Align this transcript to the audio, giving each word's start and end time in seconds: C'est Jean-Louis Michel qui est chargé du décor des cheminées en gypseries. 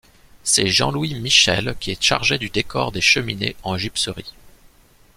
C'est 0.43 0.65
Jean-Louis 0.65 1.13
Michel 1.19 1.75
qui 1.79 1.91
est 1.91 2.01
chargé 2.01 2.39
du 2.39 2.49
décor 2.49 2.91
des 2.91 3.01
cheminées 3.01 3.55
en 3.61 3.77
gypseries. 3.77 4.33